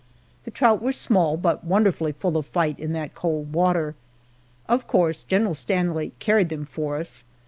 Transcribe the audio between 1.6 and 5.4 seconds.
wonderfully full of fight in that cold water. Of course